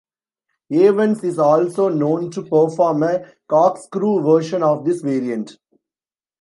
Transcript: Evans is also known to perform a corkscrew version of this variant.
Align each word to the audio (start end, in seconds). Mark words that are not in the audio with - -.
Evans 0.73 1.23
is 1.23 1.37
also 1.37 1.87
known 1.89 2.31
to 2.31 2.41
perform 2.41 3.03
a 3.03 3.23
corkscrew 3.47 4.23
version 4.23 4.63
of 4.63 4.83
this 4.83 5.01
variant. 5.01 5.59